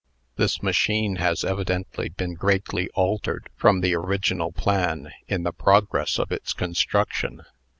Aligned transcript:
This 0.35 0.63
machine 0.63 1.17
has 1.17 1.43
evidently 1.43 2.09
been 2.09 2.33
greatly 2.33 2.89
altered 2.95 3.49
from 3.55 3.81
the 3.81 3.93
original 3.93 4.51
plan 4.51 5.11
in 5.27 5.43
the 5.43 5.53
progress 5.53 6.17
of 6.17 6.31
its 6.31 6.53
construction. 6.53 7.43